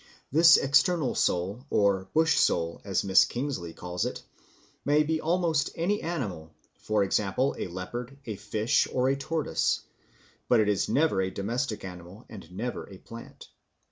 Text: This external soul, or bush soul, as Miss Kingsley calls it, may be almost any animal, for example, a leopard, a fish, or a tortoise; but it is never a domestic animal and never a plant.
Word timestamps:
This 0.31 0.57
external 0.57 1.13
soul, 1.13 1.67
or 1.69 2.09
bush 2.15 2.35
soul, 2.39 2.81
as 2.83 3.03
Miss 3.03 3.23
Kingsley 3.23 3.71
calls 3.71 4.03
it, 4.03 4.23
may 4.83 5.03
be 5.03 5.21
almost 5.21 5.69
any 5.75 6.01
animal, 6.01 6.55
for 6.79 7.03
example, 7.03 7.55
a 7.59 7.67
leopard, 7.67 8.17
a 8.25 8.35
fish, 8.35 8.87
or 8.91 9.09
a 9.09 9.15
tortoise; 9.15 9.81
but 10.49 10.59
it 10.59 10.67
is 10.69 10.89
never 10.89 11.21
a 11.21 11.29
domestic 11.29 11.85
animal 11.85 12.25
and 12.29 12.51
never 12.51 12.89
a 12.89 12.97
plant. 12.97 13.49